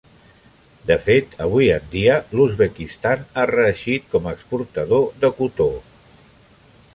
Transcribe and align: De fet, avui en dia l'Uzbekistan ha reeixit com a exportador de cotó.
De 0.91 0.95
fet, 1.01 1.35
avui 1.45 1.67
en 1.73 1.85
dia 1.91 2.15
l'Uzbekistan 2.39 3.21
ha 3.41 3.45
reeixit 3.53 4.09
com 4.15 4.27
a 4.31 4.35
exportador 4.39 5.07
de 5.27 5.31
cotó. 5.43 5.69